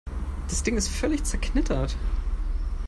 [0.49, 1.95] Das Ding ist völlig zerknittert.